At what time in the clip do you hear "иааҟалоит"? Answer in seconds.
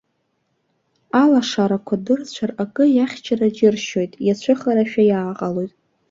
5.09-5.73